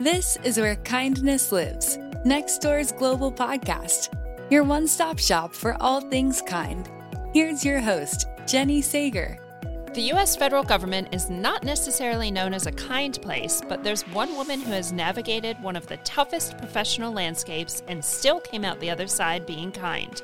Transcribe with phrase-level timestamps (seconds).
[0.00, 4.10] This is where kindness lives, Nextdoor's global podcast,
[4.48, 6.88] your one stop shop for all things kind.
[7.34, 9.38] Here's your host, Jenny Sager.
[9.94, 10.36] The U.S.
[10.36, 14.70] federal government is not necessarily known as a kind place, but there's one woman who
[14.70, 19.46] has navigated one of the toughest professional landscapes and still came out the other side
[19.46, 20.22] being kind.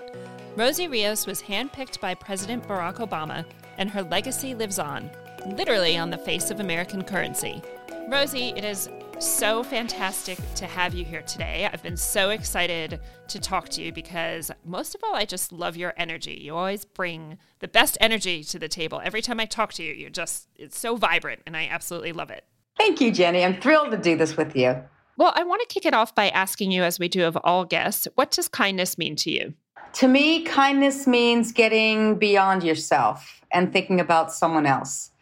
[0.55, 3.45] Rosie Rios was handpicked by President Barack Obama,
[3.79, 5.11] and her legacy lives on,
[5.45, 7.61] literally on the face of American currency.
[8.09, 8.89] Rosie, it is
[9.25, 11.69] so fantastic to have you here today.
[11.73, 15.77] I've been so excited to talk to you because, most of all, I just love
[15.77, 16.39] your energy.
[16.43, 19.01] You always bring the best energy to the table.
[19.03, 22.31] Every time I talk to you, you're just, it's so vibrant, and I absolutely love
[22.31, 22.45] it.
[22.77, 23.43] Thank you, Jenny.
[23.43, 24.77] I'm thrilled to do this with you.
[25.17, 27.65] Well, I want to kick it off by asking you, as we do of all
[27.65, 29.55] guests, what does kindness mean to you?
[29.95, 35.13] To me, kindness means getting beyond yourself and thinking about someone else.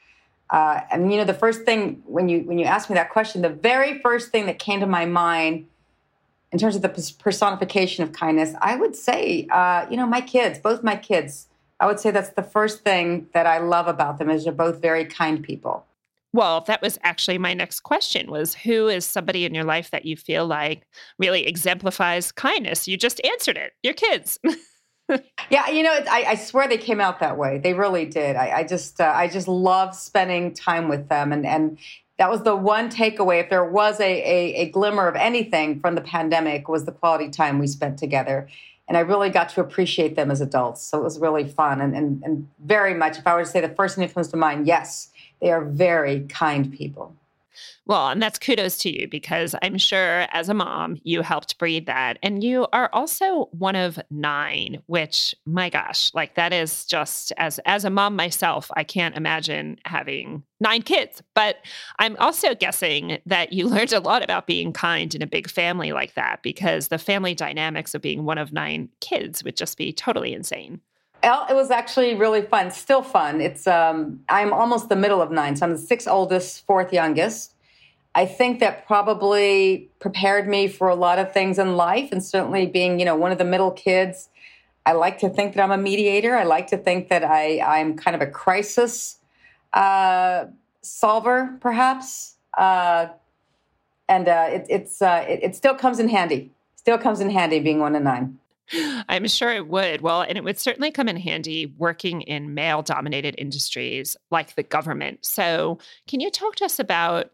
[0.53, 3.41] Uh, and you know, the first thing when you when you asked me that question,
[3.41, 5.67] the very first thing that came to my mind
[6.53, 10.59] in terms of the personification of kindness, I would say, uh, you know, my kids,
[10.59, 11.49] both my kids.
[11.81, 14.81] I would say that's the first thing that I love about them is they're both
[14.81, 15.85] very kind people.
[16.35, 20.05] Well, that was actually my next question was who is somebody in your life that
[20.05, 20.87] you feel like
[21.19, 22.87] really exemplifies kindness?
[22.87, 23.73] You just answered it.
[23.83, 24.39] Your kids.
[25.51, 27.59] yeah, you know, I, I, swear they came out that way.
[27.59, 28.37] They really did.
[28.37, 31.79] I, I just, uh, I just love spending time with them, and and
[32.19, 33.43] that was the one takeaway.
[33.43, 37.31] If there was a, a, a glimmer of anything from the pandemic, was the quality
[37.31, 38.49] time we spent together,
[38.89, 40.83] and I really got to appreciate them as adults.
[40.83, 43.19] So it was really fun, and and, and very much.
[43.19, 45.65] If I were to say the first thing that comes to mind, yes, they are
[45.65, 47.17] very kind people.
[47.87, 51.87] Well, and that's kudos to you because I'm sure as a mom, you helped breed
[51.87, 52.19] that.
[52.23, 57.59] And you are also one of nine, which my gosh, like that is just as
[57.67, 61.23] as a mom myself, I can't imagine having nine kids.
[61.35, 61.57] But
[61.99, 65.93] I'm also guessing that you learned a lot about being kind in a big family
[65.93, 69.93] like that because the family dynamics of being one of nine kids would just be
[69.93, 70.81] totally insane.
[71.23, 72.71] It was actually really fun.
[72.71, 73.41] Still fun.
[73.41, 77.55] It's um, I'm almost the middle of nine, so I'm the sixth oldest, fourth youngest.
[78.15, 82.67] I think that probably prepared me for a lot of things in life, and certainly
[82.67, 84.29] being, you know, one of the middle kids.
[84.85, 86.37] I like to think that I'm a mediator.
[86.37, 89.19] I like to think that I I'm kind of a crisis
[89.73, 90.47] uh,
[90.83, 93.07] solver, perhaps, uh,
[94.09, 96.51] and uh, it, it's uh, it, it still comes in handy.
[96.75, 98.39] Still comes in handy being one of nine.
[99.09, 100.01] I'm sure it would.
[100.01, 104.63] Well, and it would certainly come in handy working in male dominated industries like the
[104.63, 105.25] government.
[105.25, 107.31] So, can you talk to us about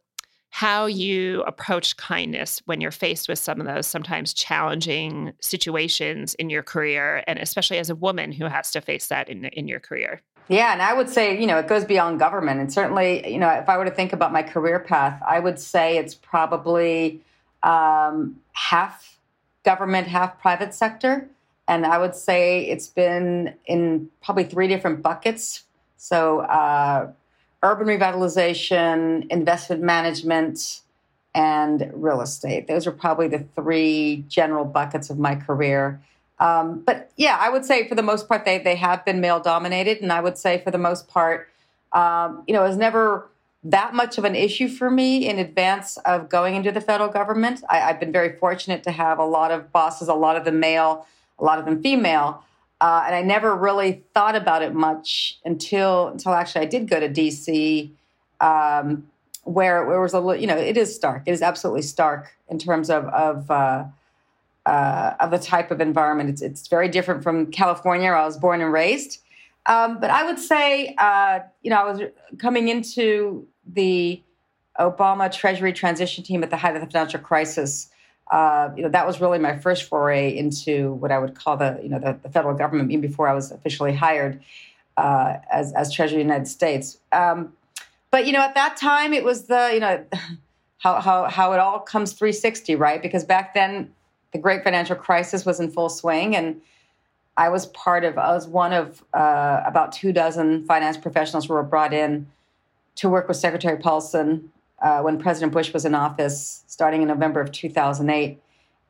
[0.50, 6.50] how you approach kindness when you're faced with some of those sometimes challenging situations in
[6.50, 9.80] your career, and especially as a woman who has to face that in, in your
[9.80, 10.22] career?
[10.48, 12.60] Yeah, and I would say, you know, it goes beyond government.
[12.60, 15.60] And certainly, you know, if I were to think about my career path, I would
[15.60, 17.20] say it's probably
[17.62, 19.17] um, half
[19.70, 21.28] government, half private sector.
[21.66, 25.64] And I would say it's been in probably three different buckets.
[25.98, 27.10] So, uh,
[27.62, 30.80] urban revitalization, investment management,
[31.34, 32.66] and real estate.
[32.66, 36.00] Those are probably the three general buckets of my career.
[36.40, 39.40] Um, but yeah, I would say for the most part, they, they have been male
[39.40, 40.00] dominated.
[40.00, 41.48] And I would say for the most part,
[41.92, 43.28] um, you know, it was never
[43.64, 47.62] that much of an issue for me in advance of going into the federal government.
[47.68, 50.60] I, have been very fortunate to have a lot of bosses, a lot of them
[50.60, 51.06] male,
[51.38, 52.44] a lot of them female.
[52.80, 57.00] Uh, and I never really thought about it much until until actually I did go
[57.00, 57.90] to DC,
[58.40, 59.08] um,
[59.42, 61.24] where where was a you know it is stark.
[61.26, 63.86] It is absolutely stark in terms of of uh,
[64.64, 66.30] uh, of the type of environment.
[66.30, 69.22] It's it's very different from California, where I was born and raised.
[69.68, 72.00] Um, but I would say, uh, you know, I was
[72.38, 74.20] coming into the
[74.80, 77.90] Obama Treasury transition team at the height of the financial crisis.
[78.30, 81.78] Uh, you know, that was really my first foray into what I would call the,
[81.82, 84.42] you know, the, the federal government, even before I was officially hired
[84.96, 86.98] uh, as, as Treasury of the United States.
[87.12, 87.52] Um,
[88.10, 90.04] but, you know, at that time, it was the, you know,
[90.78, 93.02] how, how, how it all comes 360, right?
[93.02, 93.92] Because back then,
[94.32, 96.36] the great financial crisis was in full swing.
[96.36, 96.60] And
[97.38, 101.54] I was part of, I was one of uh, about two dozen finance professionals who
[101.54, 102.26] were brought in
[102.96, 104.50] to work with Secretary Paulson
[104.82, 108.42] uh, when President Bush was in office, starting in November of 2008,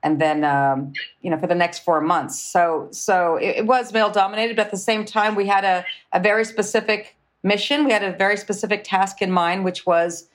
[0.02, 2.38] and then um, you know for the next four months.
[2.38, 5.84] So so it, it, was male dominated, but at the same time we had a,
[6.14, 7.84] a very specific mission.
[7.84, 10.28] We had a very specific task in mind, which was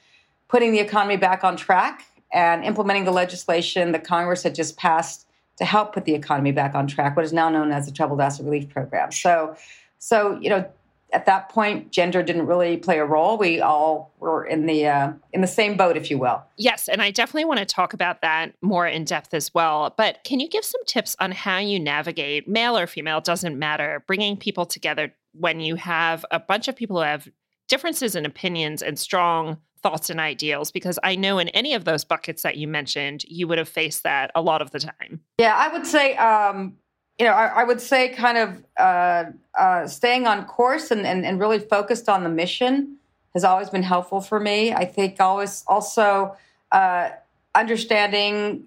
[0.49, 5.27] putting the economy back on track and implementing the legislation that Congress had just passed
[5.57, 8.21] to help put the economy back on track, what is now known as the Troubled
[8.21, 9.11] Asset Relief Program.
[9.11, 9.55] So,
[9.99, 10.65] so you know,
[11.13, 13.37] at that point, gender didn't really play a role.
[13.37, 16.43] We all were in the uh, in the same boat, if you will.
[16.57, 19.93] Yes, and I definitely want to talk about that more in depth as well.
[19.95, 24.03] But can you give some tips on how you navigate, male or female, doesn't matter,
[24.07, 27.27] bringing people together when you have a bunch of people who have
[27.67, 30.71] differences in opinions and strong thoughts and ideals?
[30.71, 34.03] Because I know in any of those buckets that you mentioned, you would have faced
[34.03, 35.19] that a lot of the time.
[35.37, 36.77] Yeah, I would say um,
[37.19, 39.25] you know, I, I, would say kind of uh,
[39.57, 42.97] uh, staying on course and, and, and, really focused on the mission
[43.33, 44.73] has always been helpful for me.
[44.73, 46.35] I think always also
[46.71, 47.09] uh,
[47.53, 48.63] understanding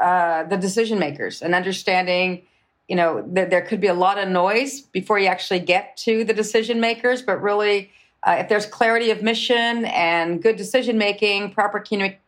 [0.00, 2.42] uh, the decision makers and understanding,
[2.86, 6.24] you know, that there could be a lot of noise before you actually get to
[6.24, 7.90] the decision makers, but really.
[8.26, 11.78] Uh, if there's clarity of mission and good decision making, proper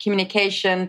[0.00, 0.88] communication,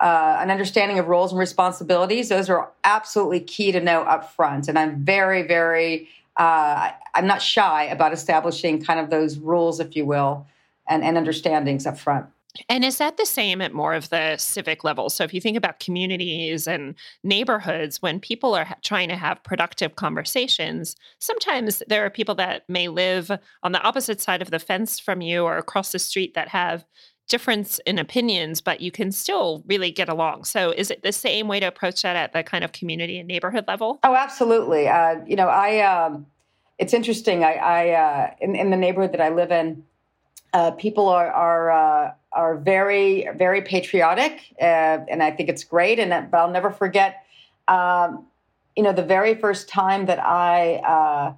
[0.00, 2.28] uh, an understanding of roles and responsibilities.
[2.28, 4.68] Those are absolutely key to know up front.
[4.68, 9.94] And I'm very, very, uh, I'm not shy about establishing kind of those rules, if
[9.96, 10.46] you will,
[10.88, 12.26] and, and understandings up front.
[12.68, 15.10] And is that the same at more of the civic level?
[15.10, 19.96] So, if you think about communities and neighborhoods, when people are trying to have productive
[19.96, 23.30] conversations, sometimes there are people that may live
[23.62, 26.84] on the opposite side of the fence from you or across the street that have
[27.28, 30.44] difference in opinions, but you can still really get along.
[30.44, 33.26] So, is it the same way to approach that at the kind of community and
[33.26, 33.98] neighborhood level?
[34.04, 34.88] Oh, absolutely.
[34.88, 36.26] Uh, you know, I um,
[36.78, 37.44] it's interesting.
[37.44, 39.84] I, I uh, in, in, the neighborhood that I live in,
[40.54, 44.64] uh, people are are uh, are very very patriotic, uh,
[45.10, 45.98] and I think it's great.
[45.98, 47.26] And but I'll never forget.
[47.68, 48.26] Um,
[48.76, 51.34] you know, the very first time that I uh,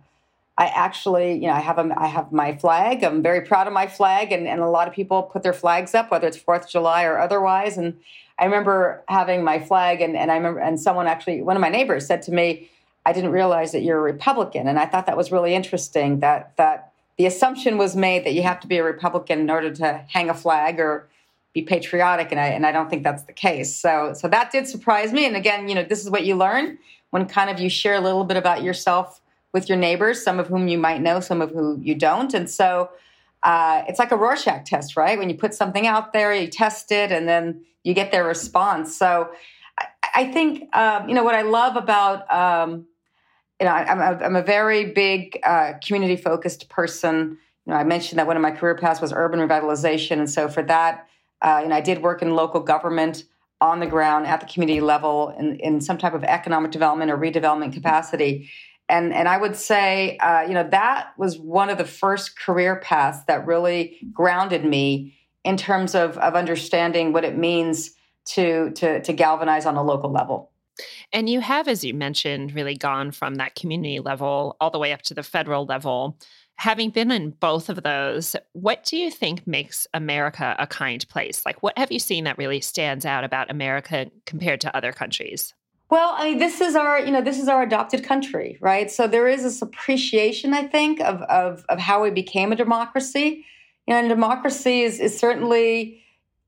[0.59, 3.05] I actually, you know, I have a, I have my flag.
[3.05, 5.95] I'm very proud of my flag, and, and a lot of people put their flags
[5.95, 7.77] up, whether it's Fourth of July or otherwise.
[7.77, 7.99] And
[8.39, 11.69] I remember having my flag, and, and I remember, and someone actually, one of my
[11.69, 12.71] neighbors said to me,
[13.05, 16.21] "I didn't realize that you're a Republican," and I thought that was really interesting.
[16.21, 19.71] That that the assumption was made that you have to be a Republican in order
[19.71, 21.09] to hang a flag or
[21.55, 23.75] be patriotic, and I and I don't think that's the case.
[23.75, 25.25] So so that did surprise me.
[25.25, 26.79] And again, you know, this is what you learn
[27.11, 29.21] when kind of you share a little bit about yourself
[29.53, 32.35] with your neighbors, some of whom you might know, some of who you don't.
[32.35, 32.91] And so
[33.43, 35.19] uh, it's like a Rorschach test, right?
[35.19, 38.95] When you put something out there, you test it, and then you get their response.
[38.95, 39.31] So
[39.79, 42.87] I, I think, um, you know, what I love about, um,
[43.61, 47.39] you know, I, am a, I'm a very big uh, community focused person.
[47.67, 50.19] You know, I mentioned that one of my career paths was urban revitalization.
[50.19, 51.07] And so for that,
[51.43, 53.25] uh, you know, I did work in local government
[53.61, 57.17] on the ground at the community level in, in some type of economic development or
[57.17, 58.51] redevelopment capacity
[58.89, 62.77] and and I would say, uh, you know, that was one of the first career
[62.77, 67.91] paths that really grounded me in terms of of understanding what it means
[68.27, 70.51] to to to galvanize on a local level.
[71.13, 74.93] And you have, as you mentioned, really gone from that community level all the way
[74.93, 76.19] up to the federal level.
[76.57, 81.45] Having been in both of those, what do you think makes America a kind place?
[81.45, 85.53] Like, what have you seen that really stands out about America compared to other countries?
[85.89, 88.91] Well, I mean, this is our, you know, this is our adopted country, right?
[88.91, 93.45] So there is this appreciation, I think, of of, of how we became a democracy.
[93.87, 96.03] You know, and democracy is is certainly,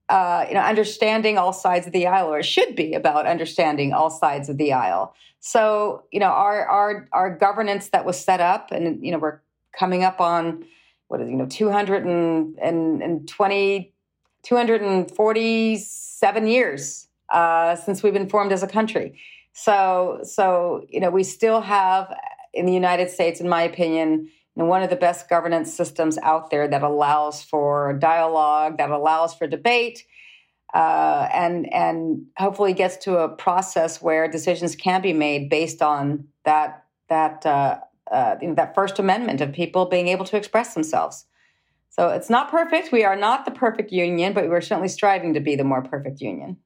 [0.08, 3.92] uh, you know, understanding all sides of the aisle, or it should be about understanding
[3.92, 5.14] all sides of the aisle.
[5.40, 9.40] So, you know, our our our governance that was set up, and you know, we're
[9.78, 10.64] coming up on
[11.08, 13.92] what is you know 220
[14.42, 19.18] 247 years uh, since we've been formed as a country.
[19.52, 22.14] So, so you know, we still have
[22.54, 26.50] in the United States, in my opinion, know, one of the best governance systems out
[26.50, 30.04] there that allows for dialogue, that allows for debate,
[30.74, 36.28] uh, and and hopefully gets to a process where decisions can be made based on
[36.44, 37.78] that that uh,
[38.10, 41.24] uh, you know, that First Amendment of people being able to express themselves.
[41.90, 42.92] So it's not perfect.
[42.92, 46.20] We are not the perfect union, but we're certainly striving to be the more perfect
[46.20, 46.58] union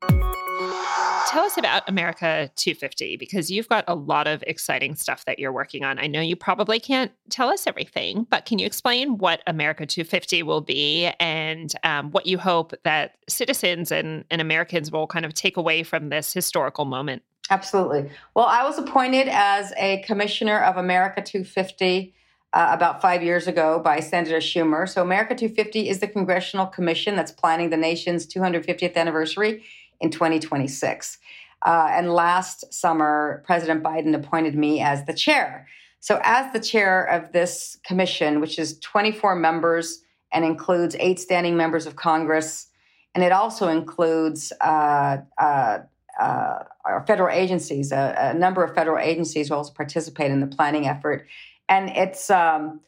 [1.32, 5.50] tell us about America 250 because you've got a lot of exciting stuff that you're
[5.50, 5.98] working on.
[5.98, 10.42] I know you probably can't tell us everything, but can you explain what America 250
[10.42, 15.32] will be and um, what you hope that citizens and, and Americans will kind of
[15.32, 17.22] take away from this historical moment?
[17.48, 18.10] Absolutely.
[18.34, 22.14] Well, I was appointed as a commissioner of America 250
[22.52, 24.86] uh, about five years ago by Senator Schumer.
[24.86, 29.64] So, America 250 is the congressional commission that's planning the nation's 250th anniversary
[30.02, 31.18] in 2026.
[31.64, 35.68] Uh, and last summer, President Biden appointed me as the chair.
[36.00, 41.56] So, as the chair of this commission, which is 24 members and includes eight standing
[41.56, 42.66] members of Congress,
[43.14, 45.78] and it also includes uh, uh,
[46.20, 50.46] uh our federal agencies, a, a, number of federal agencies will also participate in the
[50.48, 51.26] planning effort.
[51.68, 52.80] And it's um,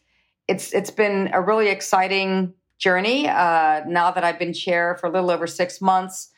[0.49, 3.28] it's it's been a really exciting journey.
[3.28, 6.30] Uh, now that I've been chair for a little over six months,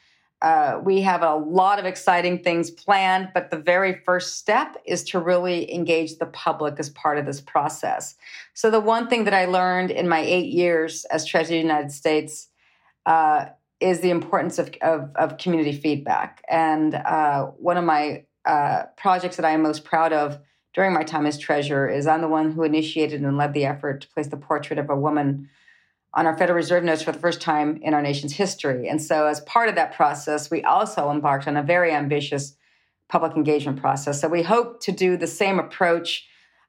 [0.42, 3.30] uh, we have a lot of exciting things planned.
[3.32, 7.40] But the very first step is to really engage the public as part of this
[7.40, 8.14] process.
[8.54, 11.68] So the one thing that I learned in my eight years as Treasurer of the
[11.68, 12.48] United States
[13.06, 13.46] uh,
[13.80, 16.42] is the importance of, of, of community feedback.
[16.48, 20.38] And uh, one of my uh, projects that I am most proud of
[20.72, 24.02] during my time as treasurer is I'm the one who initiated and led the effort
[24.02, 25.48] to place the portrait of a woman
[26.16, 28.88] on our Federal Reserve notes for the first time in our nation's history.
[28.88, 32.56] And so, as part of that process, we also embarked on a very ambitious
[33.08, 34.20] public engagement process.
[34.20, 36.26] So, we hope to do the same approach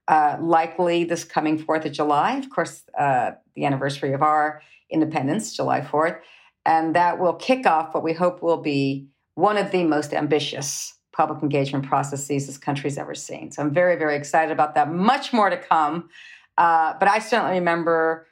[0.10, 5.56] uh, likely this coming 4th of July, of course, uh, the anniversary of our independence,
[5.56, 6.20] July 4th.
[6.66, 10.94] And that will kick off what we hope will be one of the most ambitious
[11.14, 13.52] public engagement processes this country's ever seen.
[13.52, 14.92] So I'm very, very excited about that.
[14.92, 16.10] Much more to come.
[16.58, 18.28] Uh, but I certainly remember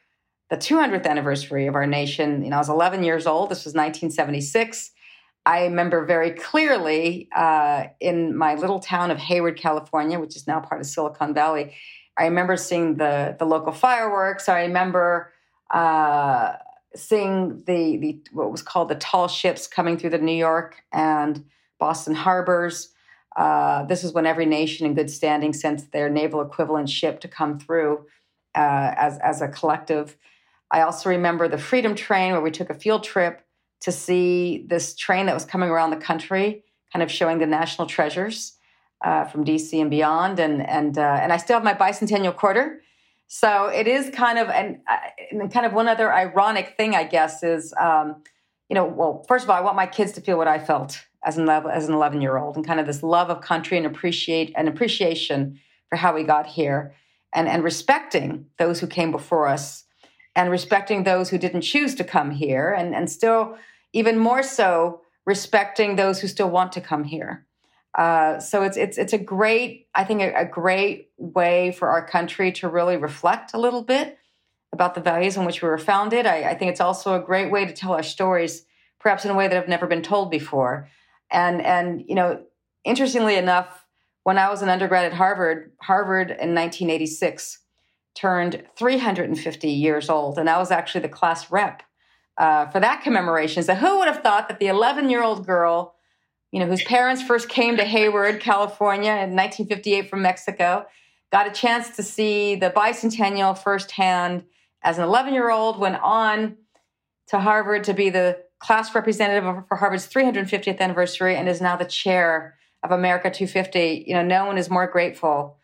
[0.49, 2.43] the 200th anniversary of our nation.
[2.43, 3.49] You know, I was 11 years old.
[3.49, 4.91] This was 1976.
[5.45, 10.59] I remember very clearly uh, in my little town of Hayward, California, which is now
[10.59, 11.73] part of Silicon Valley.
[12.17, 14.49] I remember seeing the the local fireworks.
[14.49, 15.33] I remember
[15.71, 16.53] uh,
[16.95, 21.43] seeing the the what was called the tall ships coming through the New York and
[21.79, 22.89] Boston harbors.
[23.35, 27.27] Uh, this is when every nation in good standing sent their naval equivalent ship to
[27.27, 28.05] come through
[28.55, 30.17] uh, as, as a collective.
[30.75, 33.41] I also remember the Freedom Train, where we took a field trip
[33.79, 37.87] to see this train that was coming around the country, kind of showing the national
[37.87, 38.57] treasures
[39.01, 40.37] uh, from DC and beyond.
[40.37, 42.81] And and uh, and I still have my bicentennial quarter,
[43.27, 47.41] so it is kind of and, uh, kind of one other ironic thing, I guess,
[47.41, 48.21] is um,
[48.67, 51.05] you know, well, first of all, I want my kids to feel what I felt
[51.23, 53.87] as an as an 11 year old and kind of this love of country and
[53.87, 56.93] appreciate an appreciation for how we got here
[57.31, 59.84] and and respecting those who came before us
[60.35, 63.57] and respecting those who didn't choose to come here and and still
[63.93, 67.45] even more so respecting those who still want to come here
[67.95, 72.05] uh, so it's it's it's a great I think a, a great way for our
[72.05, 74.17] country to really reflect a little bit
[74.73, 76.25] about the values on which we were founded.
[76.25, 78.65] I, I think it's also a great way to tell our stories,
[78.99, 80.89] perhaps in a way that have never been told before.
[81.31, 82.43] And and you know,
[82.83, 83.85] interestingly enough,
[84.23, 87.59] when I was an undergrad at Harvard, Harvard in 1986
[88.15, 91.83] turned 350 years old, and I was actually the class rep
[92.37, 93.63] uh, for that commemoration.
[93.63, 95.95] So who would have thought that the 11 year old girl,
[96.51, 100.85] you know, whose parents first came to Hayward, California in 1958 from Mexico,
[101.31, 104.43] got a chance to see the bicentennial firsthand
[104.83, 106.57] as an 11 year old, went on
[107.27, 111.85] to Harvard to be the class representative for Harvard's 350th anniversary and is now the
[111.85, 114.05] chair of America 250.
[114.07, 115.57] You know, no one is more grateful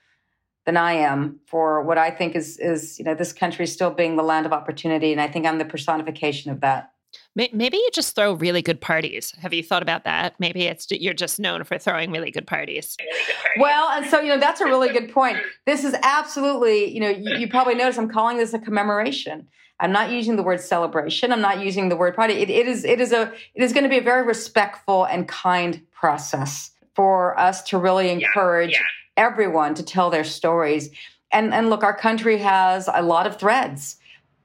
[0.65, 4.15] than I am for what I think is is you know this country still being
[4.15, 6.91] the land of opportunity, and I think I'm the personification of that.
[7.35, 9.33] Maybe you just throw really good parties.
[9.41, 10.35] Have you thought about that?
[10.39, 12.97] Maybe it's you're just known for throwing really good parties.
[13.57, 15.37] Well, and so you know that's a really good point.
[15.65, 19.47] This is absolutely you know you, you probably notice I'm calling this a commemoration.
[19.79, 21.31] I'm not using the word celebration.
[21.31, 22.35] I'm not using the word party.
[22.35, 25.27] It, it is it is a it is going to be a very respectful and
[25.27, 29.00] kind process for us to really encourage yeah, yeah.
[29.17, 30.89] Everyone to tell their stories.
[31.31, 33.97] And and look, our country has a lot of threads,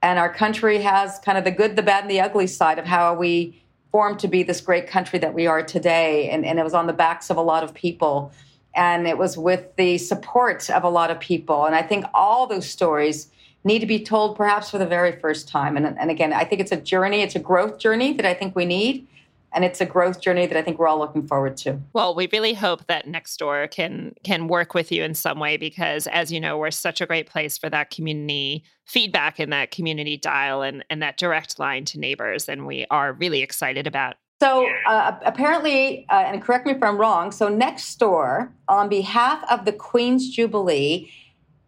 [0.02, 2.85] and our country has kind of the good, the bad, and the ugly side of
[2.85, 6.30] how we formed to be this great country that we are today.
[6.30, 8.32] And and it was on the backs of a lot of people,
[8.75, 11.64] and it was with the support of a lot of people.
[11.66, 13.28] And I think all those stories
[13.64, 15.76] need to be told perhaps for the very first time.
[15.76, 18.54] And, and again, I think it's a journey, it's a growth journey that I think
[18.54, 19.08] we need.
[19.56, 21.80] And it's a growth journey that I think we're all looking forward to.
[21.94, 26.06] Well, we really hope that Nextdoor can can work with you in some way because,
[26.08, 30.18] as you know, we're such a great place for that community feedback and that community
[30.18, 32.50] dial and, and that direct line to neighbors.
[32.50, 36.98] And we are really excited about so uh, apparently, uh, and correct me if I'm
[36.98, 41.10] wrong, so Nextdoor, on behalf of the Queen's Jubilee,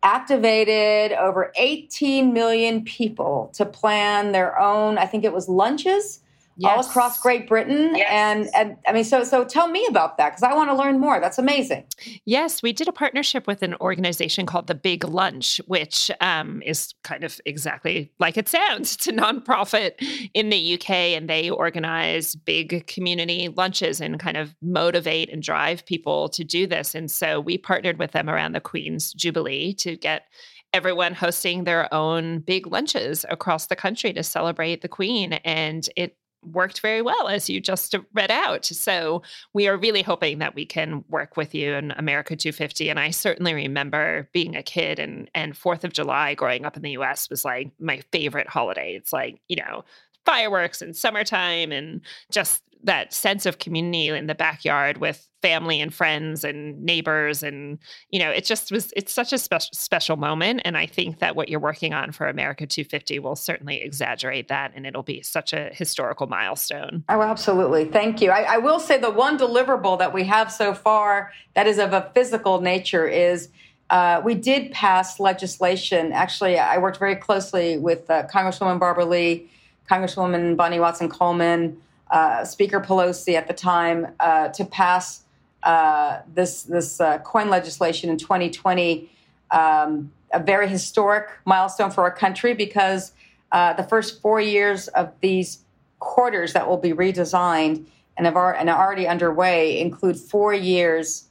[0.02, 6.20] activated over 18 million people to plan their own, I think it was lunches
[6.58, 6.72] yes.
[6.72, 7.96] all across Great Britain.
[7.96, 8.08] Yes.
[8.10, 11.00] And, and I mean, so, so tell me about that because I want to learn
[11.00, 11.20] more.
[11.20, 11.84] That's amazing.
[12.24, 16.94] Yes, we did a partnership with an organization called The Big Lunch, which um, is
[17.04, 18.96] kind of exactly like it sounds.
[18.98, 19.92] It's a nonprofit
[20.34, 25.86] in the UK, and they organize big community lunches and kind of motivate and drive
[25.86, 26.96] people to do this.
[26.96, 30.24] And so we partnered with them around the Queen's Jubilee to get
[30.72, 36.16] everyone hosting their own big lunches across the country to celebrate the queen and it
[36.44, 38.64] worked very well, as you just read out.
[38.64, 42.88] So we are really hoping that we can work with you in America 250.
[42.88, 46.82] And I certainly remember being a kid and and Fourth of July growing up in
[46.82, 48.94] the US was like my favorite holiday.
[48.94, 49.84] It's like, you know,
[50.24, 55.94] fireworks and summertime and just that sense of community in the backyard with family and
[55.94, 57.78] friends and neighbors and
[58.10, 60.60] you know it just was it's such a special special moment.
[60.64, 64.72] And i think that what you're working on for america 250 will certainly exaggerate that
[64.74, 67.04] and it'll be such a historical milestone.
[67.08, 67.84] Oh absolutely.
[67.84, 68.30] Thank you.
[68.30, 71.92] I, I will say the one deliverable that we have so far that is of
[71.92, 73.48] a physical nature is
[73.90, 76.12] uh, we did pass legislation.
[76.12, 79.48] Actually i worked very closely with uh, congresswoman barbara lee
[79.88, 85.24] congresswoman bonnie watson coleman uh, Speaker Pelosi at the time uh, to pass
[85.62, 89.10] uh, this this uh, coin legislation in 2020,
[89.50, 93.12] um, a very historic milestone for our country because
[93.52, 95.64] uh, the first four years of these
[95.98, 97.84] quarters that will be redesigned
[98.16, 101.24] and have are, and are already underway include four years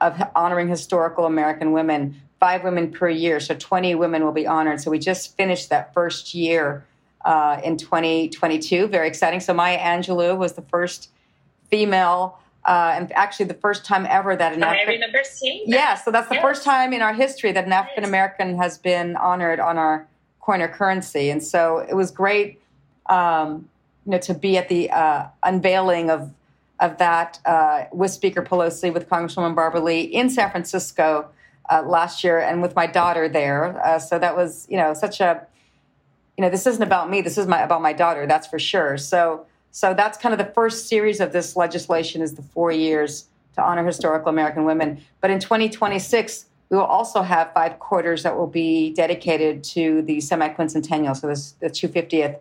[0.00, 4.80] of honoring historical American women, five women per year, so 20 women will be honored.
[4.80, 6.84] So we just finished that first year
[7.24, 8.86] uh, in 2022.
[8.86, 9.40] Very exciting.
[9.40, 11.10] So Maya Angelou was the first
[11.70, 14.88] female, uh, and actually the first time ever that an African.
[14.88, 15.76] I remember seeing that.
[15.76, 16.42] Yeah, so that's the yes.
[16.42, 20.06] first time in our history that an African American has been honored on our
[20.40, 22.60] coin or currency, and so it was great,
[23.06, 23.68] um,
[24.04, 26.32] you know, to be at the uh, unveiling of
[26.80, 31.28] of that uh, with Speaker Pelosi, with Congresswoman Barbara Lee in San Francisco.
[31.72, 35.20] Uh, last year, and with my daughter there, uh, so that was you know such
[35.20, 35.46] a
[36.40, 37.20] you know, this isn't about me.
[37.20, 38.26] This is my about my daughter.
[38.26, 38.96] That's for sure.
[38.96, 43.26] So, so that's kind of the first series of this legislation is the four years
[43.56, 45.02] to honor historical American women.
[45.20, 50.22] But in 2026, we will also have five quarters that will be dedicated to the
[50.22, 52.38] semi-quincentennial, so this the 250th.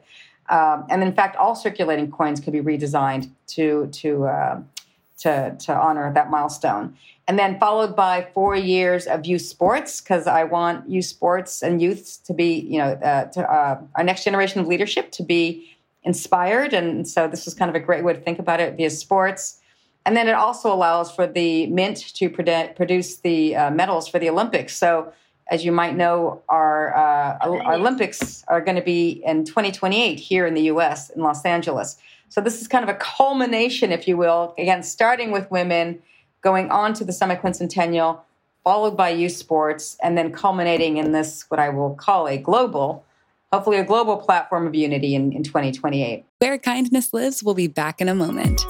[0.48, 4.62] Um, and in fact, all circulating coins could be redesigned to to uh,
[5.24, 6.96] to to honor that milestone
[7.30, 11.80] and then followed by four years of youth sports because I want youth sports and
[11.80, 15.70] youths to be, you know, uh, to, uh, our next generation of leadership to be
[16.02, 16.74] inspired.
[16.74, 19.60] And so this is kind of a great way to think about it via sports.
[20.08, 24.28] And then it also allows for the Mint to produce the uh, medals for the
[24.28, 24.76] Olympics.
[24.76, 25.14] So
[25.52, 30.48] as you might know, our, uh, our Olympics are going to be in 2028 here
[30.48, 31.12] in the U.S.
[31.12, 31.98] in Los Angeles.
[32.30, 36.02] So this is kind of a culmination, if you will, again, starting with women
[36.42, 38.20] going on to the semi-quincentennial,
[38.64, 43.06] followed by youth sports, and then culminating in this, what I will call a global,
[43.52, 46.26] hopefully a global platform of unity in, in 2028.
[46.40, 48.62] Where Kindness Lives we'll be back in a moment.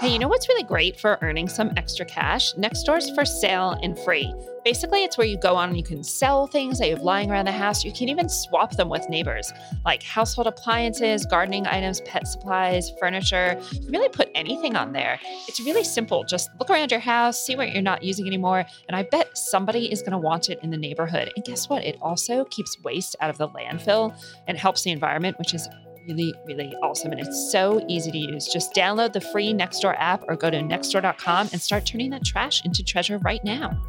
[0.00, 2.52] Hey, you know what's really great for earning some extra cash?
[2.54, 4.34] Nextdoor's for sale and free.
[4.64, 7.30] Basically, it's where you go on and you can sell things that you have lying
[7.30, 7.84] around the house.
[7.84, 9.52] You can even swap them with neighbors,
[9.84, 13.60] like household appliances, gardening items, pet supplies, furniture.
[13.72, 15.18] You can really put anything on there.
[15.48, 16.22] It's really simple.
[16.24, 19.90] Just look around your house, see what you're not using anymore, and I bet somebody
[19.90, 21.32] is going to want it in the neighborhood.
[21.34, 21.84] And guess what?
[21.84, 25.68] It also keeps waste out of the landfill and helps the environment, which is
[26.06, 27.12] really, really awesome.
[27.12, 28.46] And it's so easy to use.
[28.46, 32.64] Just download the free Nextdoor app or go to nextdoor.com and start turning that trash
[32.64, 33.80] into treasure right now.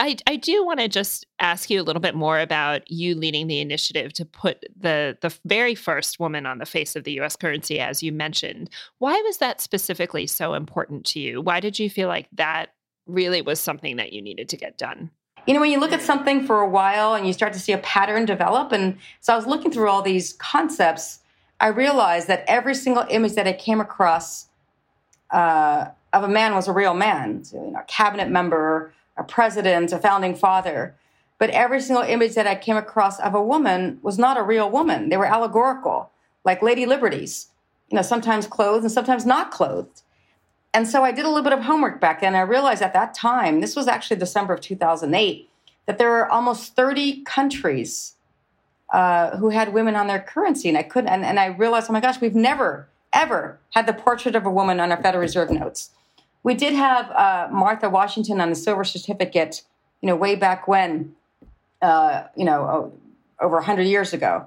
[0.00, 3.46] I, I do want to just ask you a little bit more about you leading
[3.48, 7.36] the initiative to put the the very first woman on the face of the U.S.
[7.36, 8.70] currency, as you mentioned.
[8.98, 11.42] Why was that specifically so important to you?
[11.42, 12.70] Why did you feel like that
[13.06, 15.10] really was something that you needed to get done?
[15.46, 17.72] you know, when you look at something for a while and you start to see
[17.72, 21.20] a pattern develop, and so I was looking through all these concepts,
[21.60, 24.46] I realized that every single image that I came across
[25.30, 29.24] uh, of a man was a real man, so, you know, a cabinet member, a
[29.24, 30.96] president, a founding father.
[31.38, 34.68] But every single image that I came across of a woman was not a real
[34.68, 35.10] woman.
[35.10, 36.10] They were allegorical,
[36.44, 37.48] like Lady Liberties,
[37.90, 40.02] you know, sometimes clothed and sometimes not clothed.
[40.72, 42.34] And so I did a little bit of homework back then.
[42.34, 45.48] I realized at that time, this was actually December of 2008,
[45.86, 48.14] that there were almost 30 countries
[48.92, 50.68] uh, who had women on their currency.
[50.68, 53.92] And I couldn't, and, and I realized, oh my gosh, we've never, ever had the
[53.92, 55.90] portrait of a woman on our Federal Reserve notes.
[56.42, 59.62] We did have uh, Martha Washington on the silver certificate,
[60.00, 61.14] you know, way back when,
[61.82, 62.92] uh, you know,
[63.40, 64.46] over 100 years ago.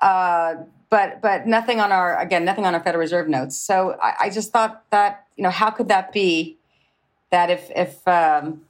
[0.00, 0.56] Uh,
[0.90, 3.56] but but nothing on our again nothing on our Federal Reserve notes.
[3.56, 6.56] So I, I just thought that you know how could that be
[7.30, 8.62] that if if um,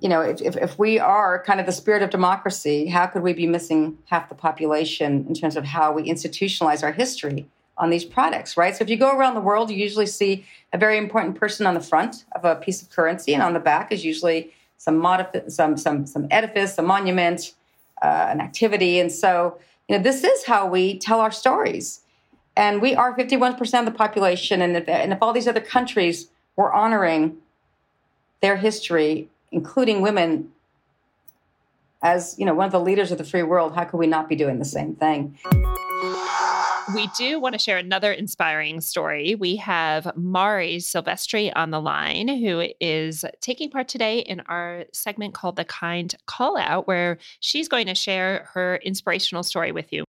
[0.00, 3.22] you know if, if, if we are kind of the spirit of democracy, how could
[3.22, 7.46] we be missing half the population in terms of how we institutionalize our history
[7.78, 8.76] on these products, right?
[8.76, 11.74] So if you go around the world, you usually see a very important person on
[11.74, 15.50] the front of a piece of currency, and on the back is usually some modif-
[15.50, 17.54] some some some edifice, a monument,
[18.02, 22.00] uh, an activity, and so you know, this is how we tell our stories.
[22.56, 24.60] And we are 51% of the population.
[24.60, 27.38] And if, and if all these other countries were honoring
[28.42, 30.50] their history, including women,
[32.02, 34.28] as you know, one of the leaders of the free world, how could we not
[34.28, 35.38] be doing the same thing?
[36.94, 39.34] We do want to share another inspiring story.
[39.34, 45.34] We have Mari Silvestri on the line, who is taking part today in our segment
[45.34, 50.04] called The Kind Call Out, where she's going to share her inspirational story with you.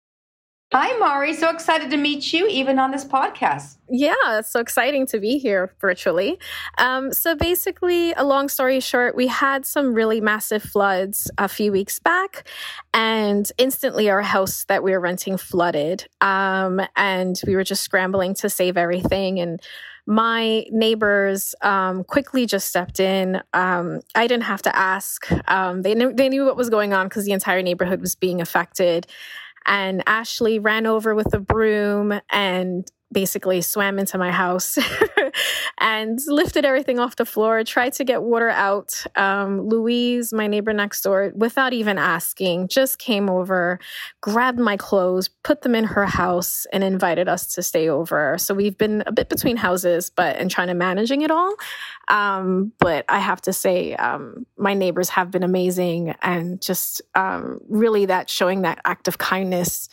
[0.71, 1.34] Hi, Mari.
[1.34, 3.77] So excited to meet you, even on this podcast.
[3.89, 6.38] Yeah, so exciting to be here virtually.
[6.77, 11.71] Um, so, basically, a long story short, we had some really massive floods a few
[11.71, 12.47] weeks back,
[12.93, 16.08] and instantly our house that we were renting flooded.
[16.21, 19.39] Um, and we were just scrambling to save everything.
[19.39, 19.60] And
[20.05, 23.41] my neighbors um, quickly just stepped in.
[23.53, 25.32] Um, I didn't have to ask.
[25.47, 29.08] Um, they they knew what was going on because the entire neighborhood was being affected.
[29.69, 34.78] And Ashley ran over with a broom and basically swam into my house
[35.80, 39.04] and lifted everything off the floor, tried to get water out.
[39.15, 43.80] Um, Louise, my neighbor next door, without even asking, just came over,
[44.22, 48.38] grabbed my clothes, put them in her house, and invited us to stay over.
[48.38, 51.56] So we've been a bit between houses, but and trying to managing it all.
[52.10, 57.60] Um, but I have to say, um, my neighbors have been amazing and just um,
[57.67, 59.89] really that showing that act of kindness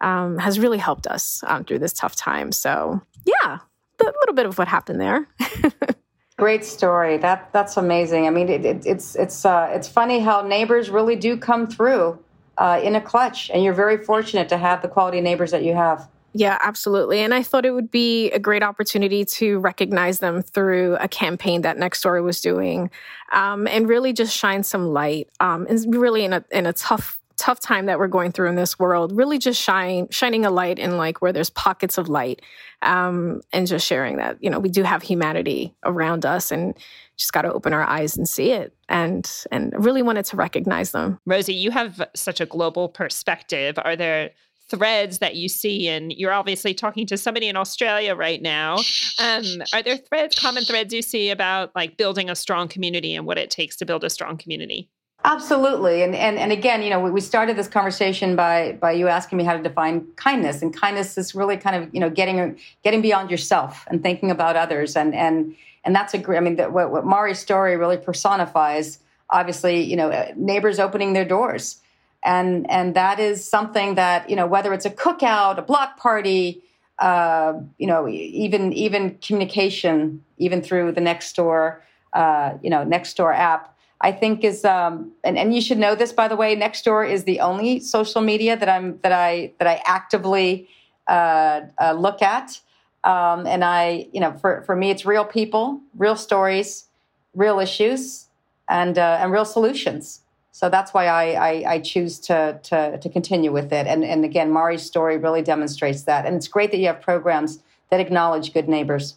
[0.00, 2.52] um, has really helped us um, through this tough time.
[2.52, 3.58] So, yeah,
[4.00, 5.26] a little bit of what happened there.
[6.36, 7.16] Great story.
[7.16, 8.26] That that's amazing.
[8.26, 12.18] I mean, it, it, it's it's uh, it's funny how neighbors really do come through
[12.58, 15.74] uh, in a clutch, and you're very fortunate to have the quality neighbors that you
[15.74, 16.08] have.
[16.34, 17.20] Yeah, absolutely.
[17.20, 21.62] And I thought it would be a great opportunity to recognize them through a campaign
[21.62, 22.90] that Nextdoor was doing,
[23.32, 25.28] um, and really just shine some light.
[25.40, 28.56] Um, and really in a in a tough tough time that we're going through in
[28.56, 32.42] this world, really just shine shining a light in like where there's pockets of light,
[32.82, 36.76] um, and just sharing that you know we do have humanity around us, and
[37.16, 40.92] just got to open our eyes and see it, and and really wanted to recognize
[40.92, 41.18] them.
[41.24, 43.78] Rosie, you have such a global perspective.
[43.78, 44.30] Are there
[44.68, 48.76] threads that you see and you're obviously talking to somebody in australia right now
[49.18, 53.24] um, are there threads common threads you see about like building a strong community and
[53.24, 54.90] what it takes to build a strong community
[55.24, 59.36] Absolutely, and and and again, you know, we started this conversation by by you asking
[59.36, 63.02] me how to define kindness, and kindness is really kind of you know getting getting
[63.02, 66.36] beyond yourself and thinking about others, and and and that's a great.
[66.38, 69.00] I mean, that what, what Mari's story really personifies.
[69.30, 71.80] Obviously, you know, neighbors opening their doors,
[72.22, 76.62] and and that is something that you know whether it's a cookout, a block party,
[77.00, 81.80] uh, you know, even even communication, even through the Nextdoor,
[82.12, 86.12] uh, you know, Nextdoor app I think is um, and, and you should know this
[86.12, 86.54] by the way.
[86.56, 90.68] Nextdoor is the only social media that I'm that I that I actively
[91.08, 92.60] uh, uh, look at,
[93.02, 96.84] um, and I you know for for me it's real people, real stories,
[97.34, 98.28] real issues,
[98.68, 100.20] and uh, and real solutions.
[100.52, 103.86] So that's why I, I, I choose to, to to continue with it.
[103.86, 106.24] And and again, Mari's story really demonstrates that.
[106.24, 109.16] And it's great that you have programs that acknowledge good neighbors.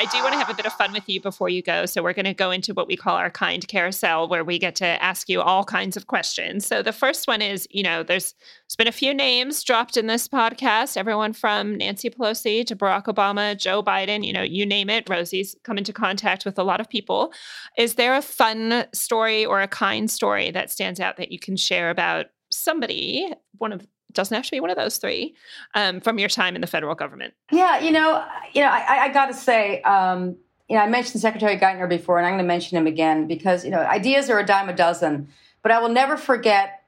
[0.00, 1.84] I do want to have a bit of fun with you before you go.
[1.84, 4.74] So we're going to go into what we call our kind carousel, where we get
[4.76, 6.64] to ask you all kinds of questions.
[6.64, 8.32] So the first one is, you know, there's,
[8.64, 10.96] there's been a few names dropped in this podcast.
[10.96, 15.06] Everyone from Nancy Pelosi to Barack Obama, Joe Biden, you know, you name it.
[15.06, 17.30] Rosie's come into contact with a lot of people.
[17.76, 21.58] Is there a fun story or a kind story that stands out that you can
[21.58, 25.34] share about somebody, one of doesn't have to be one of those three
[25.74, 27.34] um, from your time in the federal government.
[27.50, 30.36] Yeah, you know, you know, I, I got to say, um,
[30.68, 33.64] you know, I mentioned Secretary Geithner before, and I'm going to mention him again because
[33.64, 35.28] you know, ideas are a dime a dozen.
[35.62, 36.84] But I will never forget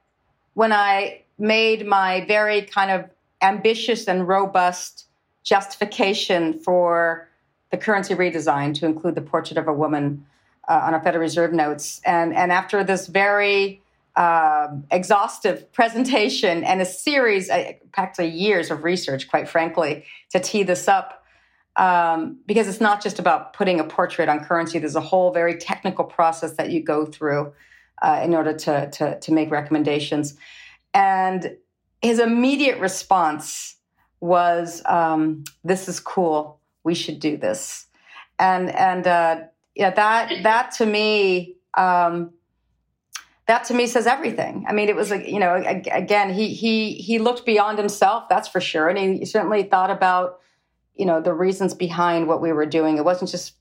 [0.53, 3.09] when I made my very kind of
[3.41, 5.07] ambitious and robust
[5.43, 7.27] justification for
[7.71, 10.25] the currency redesign to include the portrait of a woman
[10.69, 13.81] uh, on our Federal Reserve notes, and and after this very
[14.15, 20.63] um, exhaustive presentation and a series, uh, practically years of research, quite frankly, to tee
[20.63, 21.19] this up.
[21.75, 24.77] Um, because it's not just about putting a portrait on currency.
[24.77, 27.51] There's a whole very technical process that you go through
[28.03, 30.37] uh, in order to, to, to make recommendations.
[30.93, 31.57] And
[32.03, 33.77] his immediate response
[34.19, 36.59] was, um, "This is cool.
[36.83, 37.87] We should do this."
[38.39, 39.41] And and uh,
[39.75, 42.31] yeah, that that to me um,
[43.47, 44.65] that to me says everything.
[44.67, 45.55] I mean, it was like you know,
[45.91, 50.39] again, he he he looked beyond himself, that's for sure, and he certainly thought about
[50.95, 52.97] you know the reasons behind what we were doing.
[52.97, 53.55] It wasn't just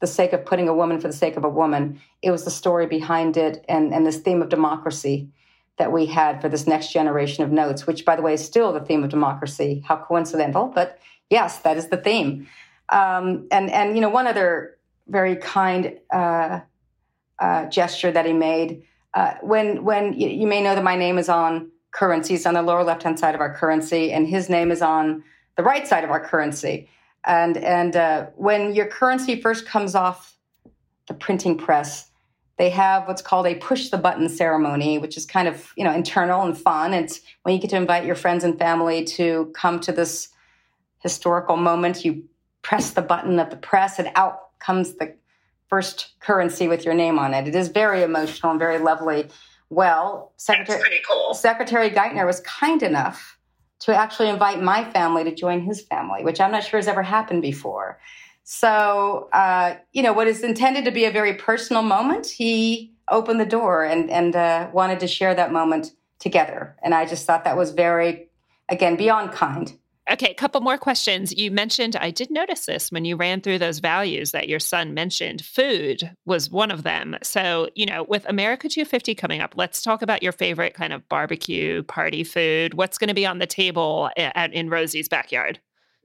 [0.00, 2.00] the sake of putting a woman for the sake of a woman.
[2.22, 5.30] It was the story behind it and, and this theme of democracy
[5.78, 8.72] that we had for this next generation of notes, which, by the way, is still
[8.72, 9.82] the theme of democracy.
[9.86, 10.98] How coincidental, but
[11.30, 12.46] yes, that is the theme.
[12.88, 16.60] Um, and and you know, one other very kind uh,
[17.38, 18.82] uh, gesture that he made
[19.16, 22.60] uh, when when you, you, may know that my name is on currencies on the
[22.60, 25.24] lower left hand side of our currency, and his name is on
[25.56, 26.86] the right side of our currency.
[27.24, 30.36] And and uh, when your currency first comes off
[31.08, 32.10] the printing press,
[32.58, 35.94] they have what's called a push the button ceremony, which is kind of you know
[35.94, 36.92] internal and fun.
[36.92, 40.28] It's when you get to invite your friends and family to come to this
[40.98, 42.04] historical moment.
[42.04, 42.22] You
[42.60, 45.14] press the button of the press, and out comes the
[45.68, 47.48] first currency with your name on it.
[47.48, 49.28] It is very emotional and very lovely.
[49.68, 51.34] Well, Secretary, cool.
[51.34, 53.38] Secretary Geithner was kind enough
[53.80, 57.02] to actually invite my family to join his family, which I'm not sure has ever
[57.02, 57.98] happened before.
[58.44, 63.40] So, uh, you know, what is intended to be a very personal moment, he opened
[63.40, 66.76] the door and, and uh, wanted to share that moment together.
[66.82, 68.28] And I just thought that was very,
[68.68, 69.76] again, beyond kind.
[70.08, 71.36] Okay, a couple more questions.
[71.36, 74.94] You mentioned, I did notice this when you ran through those values that your son
[74.94, 75.44] mentioned.
[75.44, 77.16] Food was one of them.
[77.24, 81.08] So, you know, with America 250 coming up, let's talk about your favorite kind of
[81.08, 82.74] barbecue party food.
[82.74, 85.58] What's going to be on the table at, in Rosie's backyard?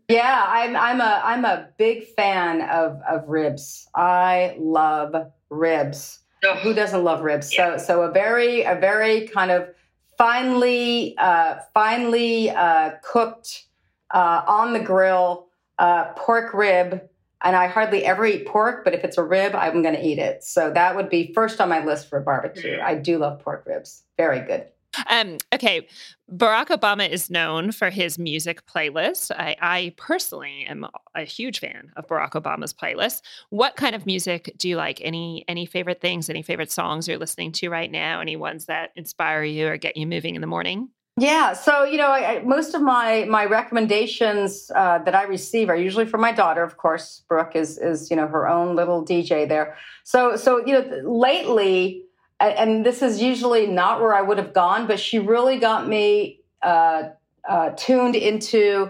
[0.10, 3.88] Yeah, I'm I'm a I'm a big fan of of ribs.
[3.96, 5.16] I love
[5.50, 6.20] ribs.
[6.44, 6.56] Oh.
[6.56, 7.54] Who doesn't love ribs?
[7.54, 7.78] Yeah.
[7.78, 9.70] So so a very a very kind of
[10.18, 13.68] finely uh, finely uh, cooked
[14.14, 15.48] uh, on the grill
[15.80, 17.02] uh, pork rib.
[17.44, 20.20] And I hardly ever eat pork, but if it's a rib, I'm going to eat
[20.20, 20.44] it.
[20.44, 22.80] So that would be first on my list for barbecue.
[22.80, 24.04] I do love pork ribs.
[24.16, 24.68] Very good.
[25.10, 25.88] Um, okay,
[26.32, 29.32] Barack Obama is known for his music playlist.
[29.32, 33.22] I, I, personally am a huge fan of Barack Obama's playlist.
[33.50, 35.00] What kind of music do you like?
[35.02, 36.30] Any any favorite things?
[36.30, 38.20] Any favorite songs you're listening to right now?
[38.20, 40.90] Any ones that inspire you or get you moving in the morning?
[41.22, 45.76] Yeah, so you know, I, most of my my recommendations uh, that I receive are
[45.76, 46.64] usually from my daughter.
[46.64, 49.78] Of course, Brooke is is you know her own little DJ there.
[50.04, 52.06] So so you know, lately
[52.40, 56.40] and this is usually not where I would have gone, but she really got me
[56.64, 57.10] uh,
[57.48, 58.90] uh, tuned into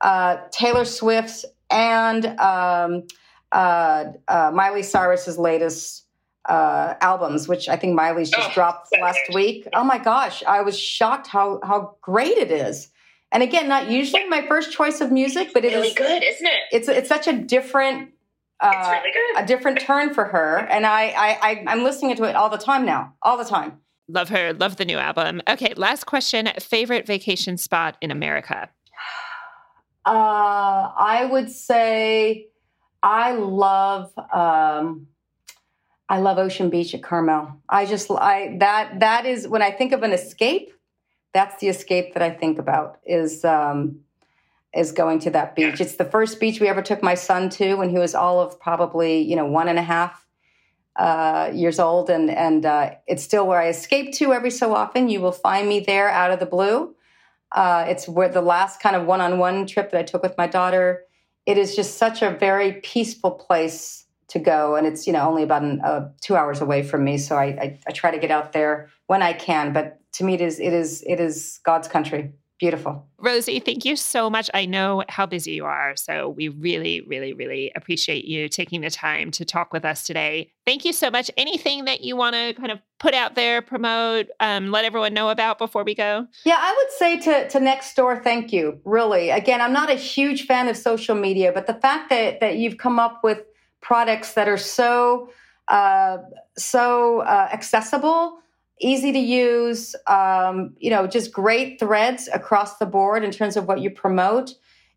[0.00, 3.02] uh, Taylor Swift's and um,
[3.50, 6.03] uh, uh, Miley Cyrus's latest
[6.46, 9.66] uh, albums, which I think Miley's just oh, dropped last week.
[9.72, 12.90] Oh my gosh, I was shocked how how great it is.
[13.32, 16.46] And again, not usually my first choice of music, but it really is good, isn't
[16.46, 16.60] it?
[16.70, 18.10] It's it's such a different
[18.60, 22.36] uh, really a different turn for her, and I, I, I am listening to it
[22.36, 23.80] all the time now, all the time.
[24.08, 24.52] Love her.
[24.52, 25.42] Love the new album.
[25.48, 26.48] Okay, last question.
[26.60, 28.70] Favorite vacation spot in America?
[30.06, 32.48] Uh, I would say
[33.02, 35.06] I love um,
[36.14, 37.60] I love Ocean Beach at Carmel.
[37.68, 40.72] I just I that that is when I think of an escape.
[41.32, 43.00] That's the escape that I think about.
[43.04, 43.98] Is um,
[44.72, 45.80] is going to that beach.
[45.80, 48.60] It's the first beach we ever took my son to when he was all of
[48.60, 50.24] probably you know one and a half
[50.94, 55.08] uh, years old, and and uh, it's still where I escape to every so often.
[55.08, 56.94] You will find me there out of the blue.
[57.50, 61.06] Uh, it's where the last kind of one-on-one trip that I took with my daughter.
[61.44, 65.42] It is just such a very peaceful place to go, and it's you know only
[65.42, 67.18] about an, uh, two hours away from me.
[67.18, 69.72] So I, I I try to get out there when I can.
[69.72, 72.32] But to me, it is it is it is God's country.
[72.60, 73.04] Beautiful.
[73.18, 74.48] Rosie, thank you so much.
[74.54, 75.96] I know how busy you are.
[75.96, 80.52] So we really, really, really appreciate you taking the time to talk with us today.
[80.64, 81.32] Thank you so much.
[81.36, 85.30] Anything that you want to kind of put out there, promote, um, let everyone know
[85.30, 86.28] about before we go?
[86.44, 89.30] Yeah, I would say to, to Nextdoor thank you, really.
[89.30, 92.78] Again, I'm not a huge fan of social media, but the fact that, that you've
[92.78, 93.42] come up with
[93.84, 95.30] products that are so,
[95.68, 96.18] uh,
[96.56, 98.38] so uh, accessible
[98.80, 103.66] easy to use, um, you know, just great threads across the board in terms of
[103.68, 104.50] what you promote.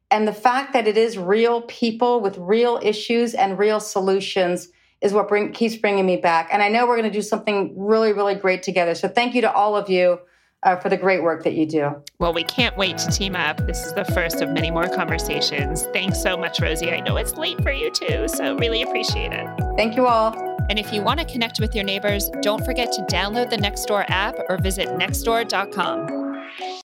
[0.10, 4.70] And the fact that it is real people with real issues and real solutions
[5.02, 6.50] is what bring, keeps bringing me back.
[6.52, 8.96] And I know we're going to do something really, really great together.
[8.96, 10.20] So thank you to all of you.
[10.64, 11.96] Uh, for the great work that you do.
[12.18, 13.58] Well, we can't wait to team up.
[13.68, 15.84] This is the first of many more conversations.
[15.94, 16.92] Thanks so much, Rosie.
[16.92, 19.48] I know it's late for you too, so really appreciate it.
[19.78, 20.36] Thank you all.
[20.70, 24.10] And if you want to connect with your neighbors, don't forget to download the Nextdoor
[24.10, 26.84] app or visit nextdoor.com.